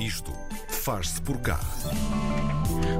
[0.00, 0.32] Isto
[0.66, 1.60] faz-se por cá.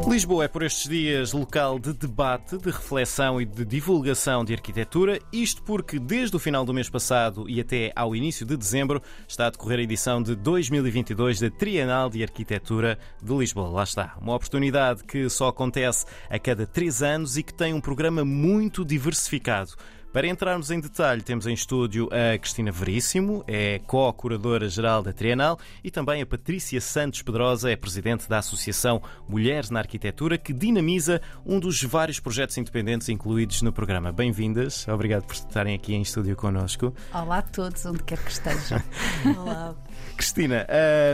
[0.06, 5.18] Lisboa é por estes dias local de debate, de reflexão e de divulgação de arquitetura.
[5.32, 9.46] Isto porque desde o final do mês passado e até ao início de dezembro está
[9.46, 13.70] a decorrer a edição de 2022 da Trienal de Arquitetura de Lisboa.
[13.70, 17.80] Lá está, uma oportunidade que só acontece a cada três anos e que tem um
[17.80, 19.72] programa muito diversificado.
[20.12, 25.90] Para entrarmos em detalhe, temos em estúdio a Cristina Veríssimo, é co-curadora-geral da Trienal, e
[25.90, 31.60] também a Patrícia Santos Pedrosa, é presidente da Associação Mulheres na Arquitetura, que dinamiza um
[31.60, 34.10] dos vários projetos independentes incluídos no programa.
[34.10, 36.92] Bem-vindas, obrigado por estarem aqui em estúdio connosco.
[37.14, 38.82] Olá a todos, onde quer que estejam.
[39.38, 39.76] Olá.
[40.20, 40.66] Cristina,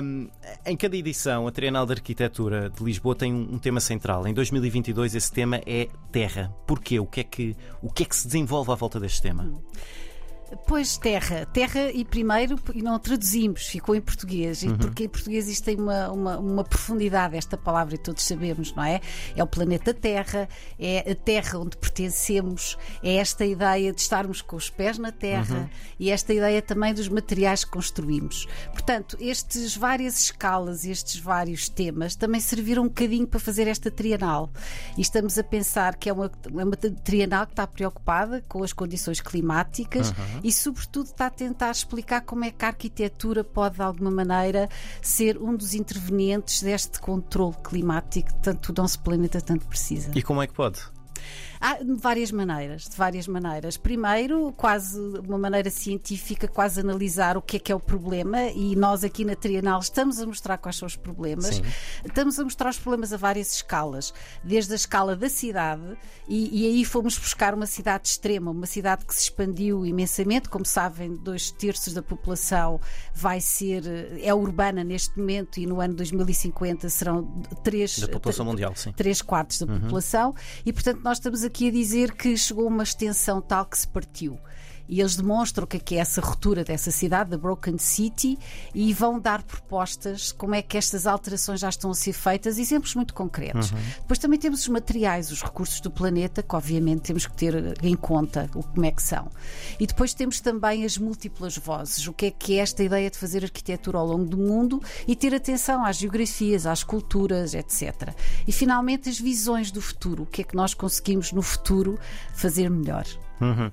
[0.03, 0.29] hum,
[0.67, 4.27] em cada edição, a Trienal de Arquitetura de Lisboa tem um tema central.
[4.27, 6.53] Em 2022, esse tema é terra.
[6.67, 6.99] Porquê?
[6.99, 9.49] O que é que, o que, é que se desenvolve à volta deste tema?
[10.67, 11.45] Pois, terra.
[11.47, 14.63] Terra, e primeiro, e não traduzimos, ficou em português.
[14.63, 18.73] E porque em português isto tem uma, uma, uma, profundidade, esta palavra, e todos sabemos,
[18.75, 19.01] não é?
[19.35, 20.49] É o planeta Terra,
[20.79, 25.57] é a terra onde pertencemos, é esta ideia de estarmos com os pés na terra
[25.57, 25.69] uhum.
[25.99, 28.47] e esta ideia também dos materiais que construímos.
[28.73, 34.51] Portanto, estes várias escalas, estes vários temas também serviram um bocadinho para fazer esta trienal.
[34.97, 38.73] E estamos a pensar que é uma, é uma trienal que está preocupada com as
[38.73, 40.11] condições climáticas.
[40.11, 44.13] Uhum e, sobretudo, está a tentar explicar como é que a arquitetura pode, de alguma
[44.13, 44.69] maneira,
[45.03, 50.13] ser um dos intervenientes deste controle climático que tanto o nosso planeta tanto precisa.
[50.15, 50.81] E como é que pode?
[51.61, 53.77] Há de várias maneiras, de várias maneiras.
[53.77, 58.77] Primeiro, quase uma maneira científica, quase analisar o que é que é o problema e
[58.77, 61.57] nós aqui na Trienal estamos a mostrar quais são os problemas.
[61.57, 61.63] Sim.
[62.05, 65.97] Estamos a mostrar os problemas a várias escalas, desde a escala da cidade
[66.29, 70.65] e, e aí fomos buscar uma cidade extrema, uma cidade que se expandiu imensamente, como
[70.65, 72.81] sabem, dois terços da população
[73.15, 73.83] vai ser
[74.23, 78.93] é urbana neste momento e no ano 2050 serão três da população mundial, sim.
[78.93, 79.81] três quartos da uhum.
[79.81, 83.89] população e portanto nós estamos aqui a dizer que chegou uma extensão tal que se
[83.89, 84.39] partiu
[84.89, 88.39] e eles demonstram o que é, que é essa ruptura dessa cidade, da Broken City,
[88.75, 92.95] e vão dar propostas como é que estas alterações já estão a ser feitas, exemplos
[92.95, 93.71] muito concretos.
[93.71, 93.79] Uhum.
[94.01, 97.95] Depois também temos os materiais, os recursos do planeta, que obviamente temos que ter em
[97.95, 99.29] conta como é que são.
[99.79, 103.19] E depois temos também as múltiplas vozes, o que é que é esta ideia de
[103.19, 108.15] fazer arquitetura ao longo do mundo e ter atenção às geografias, às culturas, etc.
[108.47, 111.99] E finalmente as visões do futuro, o que é que nós conseguimos no futuro
[112.35, 113.07] fazer melhor.
[113.41, 113.71] Uhum.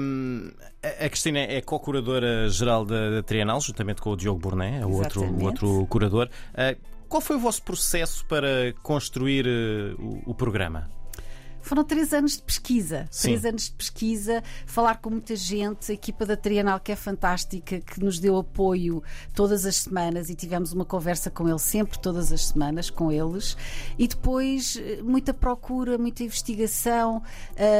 [0.00, 0.50] Um,
[0.82, 5.24] a Cristina é co-curadora geral da, da, Trienal, juntamente com o Diogo Burné, o outro,
[5.24, 6.28] o outro curador.
[6.52, 6.78] Uh,
[7.08, 10.88] qual foi o vosso processo para construir uh, o, o programa?
[11.64, 13.08] Foram três anos de pesquisa.
[13.10, 13.28] Sim.
[13.28, 17.80] Três anos de pesquisa, falar com muita gente, a equipa da Trienal que é fantástica,
[17.80, 19.02] que nos deu apoio
[19.32, 23.56] todas as semanas e tivemos uma conversa com eles sempre, todas as semanas, com eles.
[23.98, 27.22] E depois eh, muita procura, muita investigação,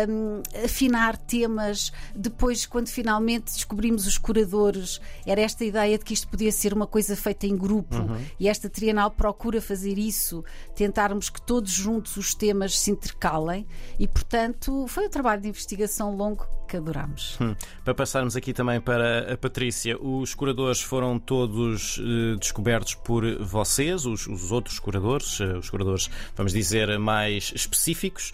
[0.09, 1.93] um, afinar temas.
[2.17, 6.87] Depois, quando finalmente descobrimos os curadores, era esta ideia de que isto podia ser uma
[6.87, 8.17] coisa feita em grupo uhum.
[8.41, 10.43] e esta Trienal procura fazer isso,
[10.75, 13.67] tentarmos que todos juntos os temas se intercalem
[13.99, 17.37] e, portanto, foi um trabalho de investigação longo que adorámos.
[17.41, 17.55] Hum.
[17.85, 24.07] Para passarmos aqui também para a Patrícia, os curadores foram todos eh, descobertos por vocês,
[24.07, 28.33] os, os outros curadores, eh, os curadores, vamos dizer, mais específicos,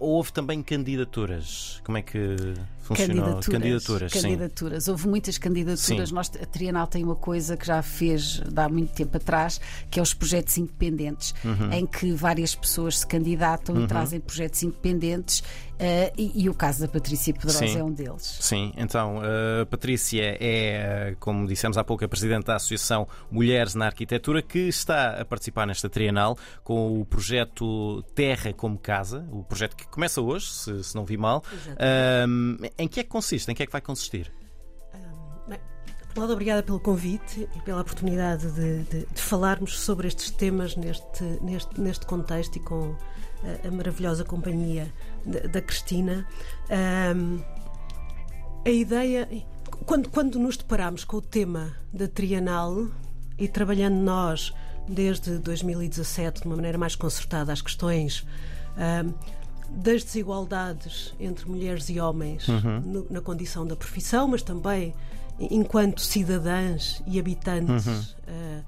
[0.00, 1.80] ou houve também candidaturas?
[1.84, 2.36] Como é que
[2.82, 3.24] funcionou?
[3.24, 3.46] Candidaturas.
[3.46, 4.88] Candidaturas, candidaturas.
[4.88, 6.08] Houve muitas candidaturas.
[6.08, 6.14] Sim.
[6.14, 10.02] Nós, a Trienal tem uma coisa que já fez há muito tempo atrás, que é
[10.02, 11.72] os projetos independentes, uhum.
[11.72, 13.84] em que várias pessoas se candidatam uhum.
[13.84, 15.42] e trazem projetos independentes
[15.76, 18.38] Uh, e, e, o caso da Patrícia Pedrosa é um deles.
[18.40, 23.74] Sim, então a uh, Patrícia é, como dissemos há pouco, a presidente da Associação Mulheres
[23.74, 29.44] na Arquitetura, que está a participar nesta trienal com o projeto Terra como Casa, o
[29.44, 31.44] projeto que começa hoje, se, se não vi mal.
[32.78, 33.50] Em que é que consiste?
[33.50, 34.32] Em que é que vai consistir?
[36.16, 41.24] Lado, obrigada pelo convite e pela oportunidade de, de, de falarmos sobre estes temas neste,
[41.42, 42.96] neste, neste contexto e com
[43.44, 44.90] a, a maravilhosa companhia
[45.24, 46.26] da, da Cristina.
[47.14, 47.40] Um,
[48.64, 49.28] a ideia.
[49.84, 52.88] Quando, quando nos deparamos com o tema da Trienal
[53.38, 54.54] e trabalhando nós
[54.88, 58.26] desde 2017 de uma maneira mais concertada as questões
[58.76, 59.12] um,
[59.68, 62.80] das desigualdades entre mulheres e homens uhum.
[62.80, 64.94] no, na condição da profissão, mas também
[65.38, 68.00] enquanto cidadãs e habitantes uhum.
[68.28, 68.64] uh,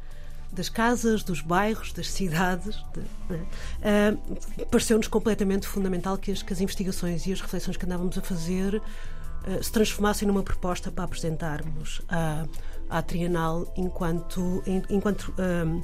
[0.52, 2.76] das casas, dos bairros, das cidades.
[2.76, 8.22] Uh, Pareceu-nos completamente fundamental que as, que as, investigações e as reflexões que andávamos a
[8.22, 12.46] fazer uh, se transformassem numa proposta para apresentarmos à,
[12.88, 15.82] à Trienal enquanto, enquanto um,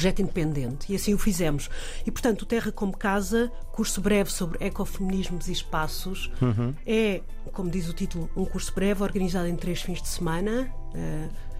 [0.00, 1.68] projeto independente e assim o fizemos.
[2.06, 6.74] E portanto, o Terra como Casa, curso breve sobre ecofeminismos e espaços, uhum.
[6.86, 7.20] é,
[7.52, 10.72] como diz o título, um curso breve organizado em três fins de semana.
[10.94, 11.50] Uh,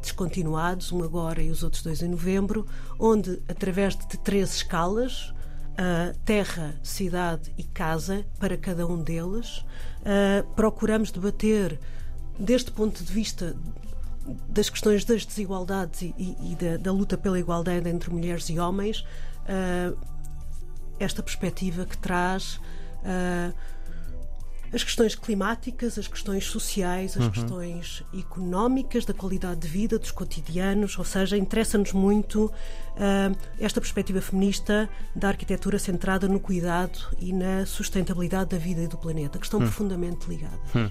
[0.00, 2.64] descontinuados, um agora e os outros dois em novembro,
[3.00, 5.30] onde, através de três escalas,
[5.72, 11.80] uh, terra, cidade e casa, para cada um deles, uh, procuramos debater,
[12.38, 13.56] deste ponto de vista
[14.48, 18.58] das questões das desigualdades e, e, e da, da, luta pela igualdade entre mulheres e
[18.58, 19.96] homens, uh,
[20.98, 22.60] esta perspectiva que traz
[23.02, 23.54] uh,
[24.72, 27.30] as questões climáticas, as questões sociais, as uhum.
[27.30, 34.20] questões económicas, da qualidade de vida, dos cotidianos, ou seja, interessa-nos muito uh, esta perspectiva
[34.20, 39.46] feminista da arquitetura centrada no cuidado e na sustentabilidade da vida e do planeta, que
[39.46, 39.66] estão uhum.
[39.66, 40.74] profundamente ligadas.
[40.74, 40.90] Uhum.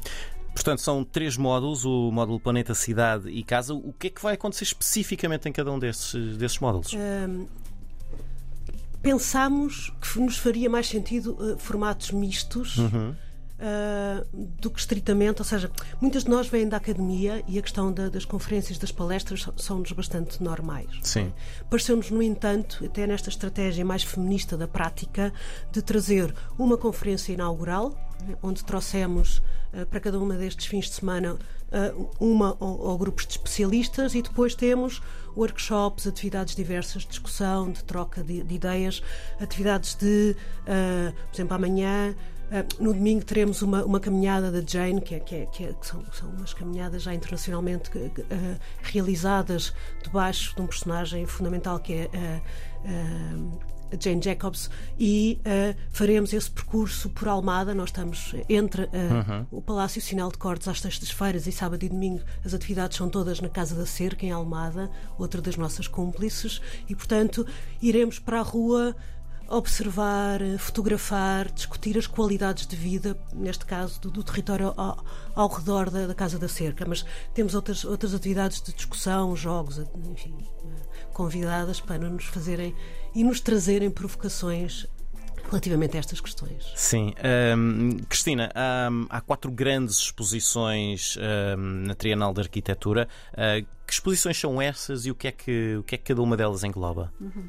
[0.57, 3.75] Portanto, são três módulos: o módulo Planeta, Cidade e Casa.
[3.75, 6.93] O que é que vai acontecer especificamente em cada um desses, desses módulos?
[6.93, 7.45] Um,
[8.99, 12.75] pensámos que nos faria mais sentido uh, formatos mistos.
[12.77, 13.15] Uhum.
[13.57, 14.23] Uh,
[14.61, 18.07] do que estritamente, ou seja, muitas de nós vêm da academia e a questão da,
[18.07, 20.87] das conferências, das palestras são-nos bastante normais.
[21.01, 21.33] Sim.
[21.67, 25.33] Pareceu-nos, no entanto, até nesta estratégia mais feminista da prática,
[25.71, 27.97] de trazer uma conferência inaugural,
[28.43, 29.41] onde trouxemos
[29.73, 34.13] uh, para cada uma destes fins de semana uh, uma ou, ou, grupos de especialistas
[34.13, 35.01] e depois temos
[35.35, 39.01] workshops, atividades diversas de discussão, de troca de, de ideias,
[39.39, 42.15] atividades de, por exemplo, amanhã
[42.47, 45.73] Uh, no domingo teremos uma, uma caminhada da Jane, que, é, que, é, que, é,
[45.73, 51.93] que são, são umas caminhadas já internacionalmente uh, realizadas debaixo de um personagem fundamental que
[51.93, 52.41] é
[52.85, 55.39] uh, a Jane Jacobs, e
[55.91, 57.73] faremos esse percurso por Almada.
[57.73, 59.45] Nós estamos entre uhum.
[59.49, 62.21] o Palácio Sinal de Cortes às sextas-feiras e sábado e domingo.
[62.43, 66.95] As atividades são todas na Casa da Cerca, em Almada, outra das nossas cúmplices, e
[66.95, 67.47] portanto
[67.81, 68.93] iremos para a rua
[69.49, 75.03] observar, fotografar, discutir as qualidades de vida, neste caso do, do território ao,
[75.35, 79.79] ao redor da, da, Casa da Cerca, mas temos outras, outras atividades de discussão, jogos,
[80.11, 80.35] enfim,
[81.13, 82.75] convidadas para nos fazerem
[83.15, 84.85] e nos trazerem provocações
[85.49, 86.71] relativamente a estas questões.
[86.75, 87.13] Sim.
[87.57, 88.51] Um, Cristina,
[88.91, 93.07] um, há quatro grandes exposições um, na Trienal de Arquitetura.
[93.31, 96.21] Uh, que exposições são essas e o que é que, o que, é que cada
[96.21, 97.13] uma delas engloba?
[97.21, 97.47] Uhum.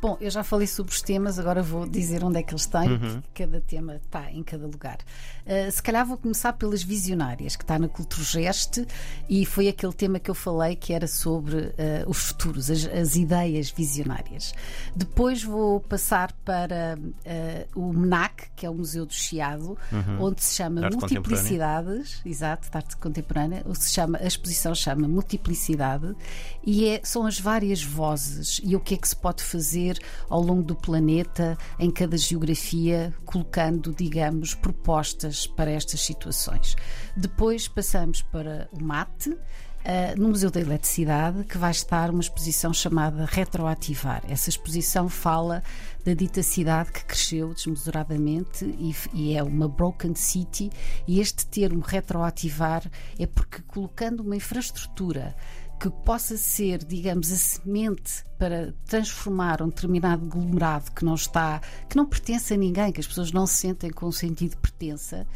[0.00, 2.86] Bom, eu já falei sobre os temas, agora vou dizer onde é que eles estão
[2.86, 3.20] uhum.
[3.34, 4.98] cada tema está em cada lugar.
[5.44, 8.86] Uh, se calhar vou começar pelas visionárias, que está na Culturgeste,
[9.28, 11.72] e foi aquele tema que eu falei que era sobre uh,
[12.06, 14.54] os futuros, as, as, ideias visionárias.
[14.94, 20.26] Depois vou passar para uh, o MNAC, que é o Museu do Chiado, uhum.
[20.26, 26.14] onde se chama arte Multiplicidades, exato, arte contemporânea, ou se chama, a exposição chama Multiplicidade,
[26.64, 29.98] e é, são as várias vozes e o que é que se pode fazer fazer
[30.28, 36.76] ao longo do planeta, em cada geografia, colocando, digamos, propostas para estas situações.
[37.16, 39.36] Depois passamos para o mate.
[39.78, 44.22] Uh, no Museu da Eletricidade, que vai estar uma exposição chamada Retroativar.
[44.28, 45.62] Essa exposição fala
[46.04, 50.68] da dita cidade que cresceu desmesuradamente e, e, é uma broken city,
[51.06, 52.82] e este termo retroativar
[53.18, 55.34] é porque colocando uma infraestrutura
[55.80, 61.96] que possa ser, digamos, a semente para transformar um determinado aglomerado que não está, que
[61.96, 65.26] não pertence a ninguém, que as pessoas não se sentem com o sentido de pertença,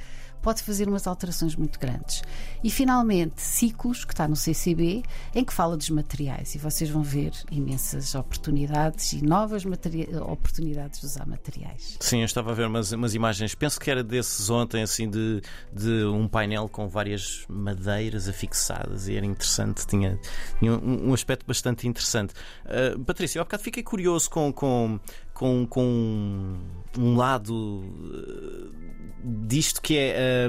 [0.43, 2.23] pode fazer umas alterações muito grandes.
[2.63, 5.03] E finalmente, ciclos, que está no CCB,
[5.35, 6.55] em que fala dos materiais.
[6.55, 11.97] E vocês vão ver imensas oportunidades e novas oportunidades de usar materiais.
[12.01, 15.41] Sim, eu estava a ver umas, umas imagens, penso que era desses ontem, assim, de,
[15.73, 20.19] de um painel com várias madeiras afixadas e era interessante, tinha,
[20.59, 22.35] tinha um, um aspecto bastante interessante.
[22.65, 24.99] Uh, Patrícia, eu há bocado fiquei curioso com, com,
[25.33, 26.59] com, com
[26.99, 27.55] um lado.
[27.55, 28.93] Uh,
[29.25, 30.49] disto que é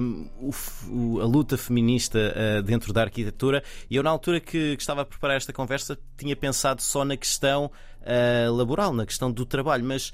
[0.89, 3.63] o, a luta feminista uh, dentro da arquitetura.
[3.87, 7.15] E eu, na altura que, que, estava a preparar esta conversa, tinha pensado só na
[7.15, 7.69] questão
[8.01, 10.11] uh, laboral, na questão do trabalho, mas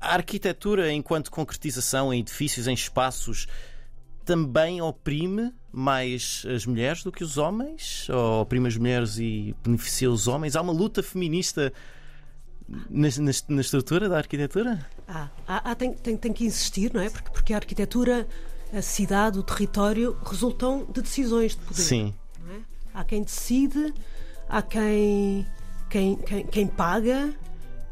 [0.00, 3.46] a arquitetura, enquanto concretização em edifícios, em espaços,
[4.24, 8.08] também oprime mais as mulheres do que os homens?
[8.08, 10.56] Ou oprime as mulheres e beneficia os homens?
[10.56, 11.72] Há uma luta feminista
[12.88, 14.86] na, na, na estrutura da arquitetura?
[15.08, 17.10] Ah, há, há, tem, tem, tem que insistir, não é?
[17.10, 18.28] Porque, porque a arquitetura,
[18.72, 21.82] a cidade, o território resultam de decisões de poder.
[21.82, 22.14] Sim.
[22.48, 22.60] É?
[22.94, 23.92] Há quem decide,
[24.48, 25.46] há quem,
[25.88, 27.34] quem, quem, quem paga,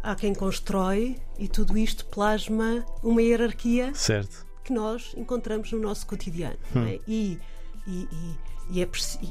[0.02, 4.46] há quem constrói e tudo isto plasma uma hierarquia certo.
[4.64, 6.56] que nós encontramos no nosso cotidiano.
[6.74, 6.78] É?
[6.78, 6.86] Hum.
[6.86, 6.98] É?
[7.06, 7.38] E,
[7.86, 8.88] e, e e, é,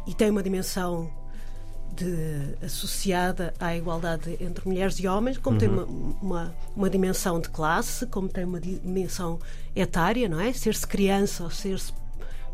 [0.07, 1.11] e tem uma dimensão
[1.97, 5.59] de, associada à igualdade entre mulheres e homens, como uhum.
[5.59, 5.83] tem uma,
[6.21, 9.39] uma, uma, dimensão de classe, como tem uma dimensão
[9.75, 10.53] etária, não é?
[10.53, 11.91] Ser-se criança ou ser-se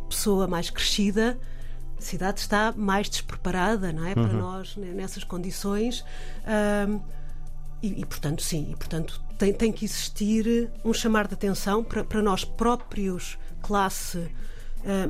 [0.08, 1.38] pessoa mais crescida,
[1.98, 4.14] a cidade está mais despreparada, não é?
[4.14, 4.40] Para uhum.
[4.40, 6.04] nós, nessas condições.
[6.88, 7.00] Um,
[7.82, 12.04] e, e, portanto, sim, e, portanto, tem, tem que existir um chamar de atenção para,
[12.04, 14.30] para nós próprios, classe,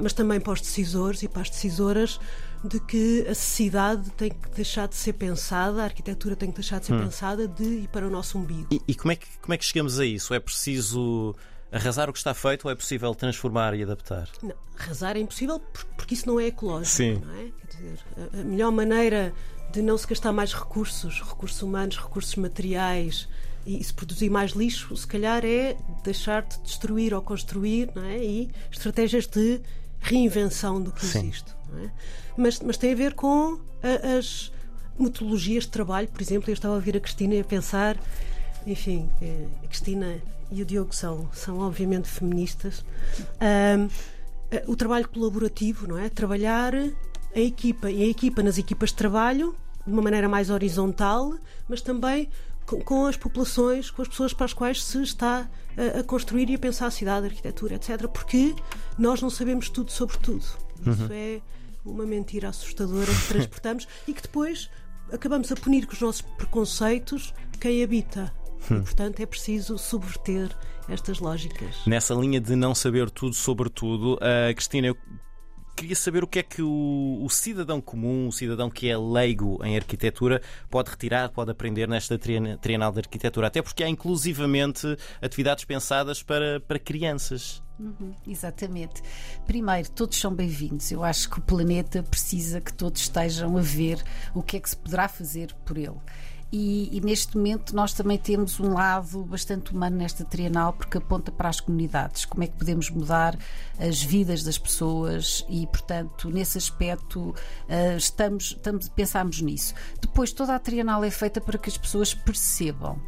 [0.01, 2.19] mas também para os decisores e para as decisoras,
[2.63, 6.79] de que a cidade tem que deixar de ser pensada, a arquitetura tem que deixar
[6.79, 7.03] de ser hum.
[7.03, 8.67] pensada de ir para o nosso umbigo.
[8.71, 10.33] E, e, como, é que, como é que chegamos a isso?
[10.33, 11.35] É preciso
[11.71, 14.29] arrasar o que está feito ou é possível transformar e adaptar?
[14.41, 15.59] Não, arrasar é impossível
[15.97, 16.95] porque isso não é ecológico.
[16.95, 17.21] Sim.
[17.25, 17.51] Não é?
[17.69, 17.99] Dizer,
[18.39, 19.33] a melhor maneira
[19.73, 23.27] de não se gastar mais recursos, recursos humanos, recursos materiais
[23.65, 28.23] e se produzir mais lixo, se calhar é deixar de destruir ou construir não é?
[28.23, 29.59] e estratégias de
[29.99, 31.19] reinvenção do que Sim.
[31.19, 31.55] existe.
[31.81, 31.89] É?
[32.37, 34.51] Mas, mas tem a ver com a, as
[34.99, 36.51] metodologias de trabalho, por exemplo.
[36.51, 37.97] Eu estava a ouvir a Cristina e a pensar,
[38.67, 42.85] enfim, eh, a Cristina e o Diogo são, são obviamente feministas.
[43.41, 43.89] Um,
[44.51, 46.09] eh, o trabalho colaborativo, não é?
[46.09, 51.33] Trabalhar a equipa e a equipa nas equipas de trabalho de uma maneira mais horizontal,
[51.67, 52.29] mas também
[52.65, 56.55] com, as populações, com as pessoas para as quais se está a, a, construir e
[56.55, 58.07] a pensar a cidade, a arquitetura, etc.
[58.07, 58.55] Porque
[58.97, 60.45] nós não sabemos tudo sobre tudo.
[60.85, 61.09] Isso uhum.
[61.11, 61.41] é
[61.85, 64.69] uma mentira assustadora que transportamos e que depois
[65.11, 68.33] acabamos a punir com os nossos preconceitos quem habita.
[68.69, 68.83] E, hum.
[68.83, 70.49] portanto, é preciso subverter
[70.87, 71.85] estas lógicas.
[71.85, 74.97] Nessa linha de não saber tudo sobre tudo, uh, Cristina, eu
[75.83, 79.59] queria saber o que é que o, o, cidadão comum, o cidadão que é leigo
[79.63, 83.47] em arquitetura, pode retirar, pode aprender nesta Trienal de Arquitetura.
[83.47, 87.61] Até porque há inclusivamente atividades pensadas para, para crianças.
[87.79, 89.01] Uhum, exatamente.
[89.45, 90.91] Primeiro, todos são bem-vindos.
[90.91, 94.01] Eu acho que o planeta precisa que todos estejam a ver
[94.33, 95.99] o que é que se poderá fazer por ele.
[96.55, 101.31] E, e, neste momento nós também temos um lado bastante humano nesta trienal porque aponta
[101.31, 103.35] para as comunidades, como é que podemos mudar
[103.79, 105.43] as vidas das pessoas?
[105.49, 109.73] E, portanto, nesse aspecto uh, estamos, estamos, pensamos nisso.
[109.99, 113.01] Depois, toda a trienal é feita para que as pessoas percebam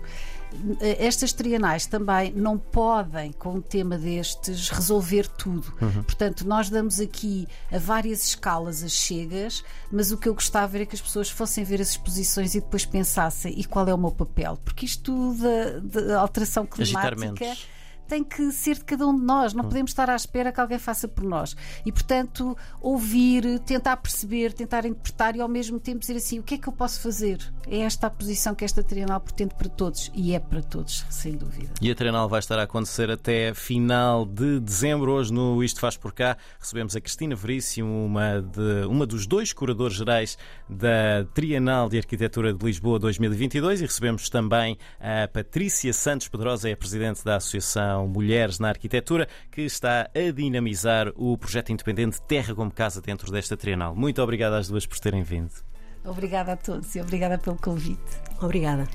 [0.81, 5.73] estas trienais também não podem, com um tema destes, resolver tudo.
[5.81, 6.03] Uhum.
[6.03, 10.85] Portanto, nós damos aqui a várias escalas as chegas, mas o que eu gostava era
[10.85, 14.11] que as pessoas fossem ver as exposições e depois pensassem e qual é o meu
[14.11, 14.57] papel.
[14.63, 17.55] Porque isto da, da alteração climática
[18.07, 19.53] tem que ser de cada um de nós.
[19.53, 19.67] Não hum.
[19.67, 21.55] podemos estar à espera que alguém faça por nós.
[21.85, 26.55] E, portanto, ouvir, tentar perceber, tentar interpretar e ao mesmo tempo dizer assim: o que
[26.55, 27.39] é que eu posso fazer?
[27.67, 30.11] É esta a posição que esta Trienal pretende para todos.
[30.13, 31.73] E é para todos, sem dúvida.
[31.81, 35.11] E a Trienal vai estar a acontecer até final de dezembro.
[35.11, 39.51] Hoje, no Isto Faz Por Cá, recebemos a Cristina Veríssimo, uma, de, uma dos dois
[39.51, 40.37] curadores gerais
[40.69, 46.73] da Trienal de Arquitetura de Lisboa 2022, e recebemos também a Patrícia Santos Pedrosa, é
[46.73, 52.53] a presidente da Associação Mulheres na Arquitetura, que está a dinamizar o projeto independente Terra
[52.53, 53.95] como Casa dentro desta trienal.
[53.95, 55.53] Muito obrigado às duas por terem vindo.
[56.03, 58.01] Obrigada a todos e obrigada pelo convite.
[58.41, 58.83] Obrigada.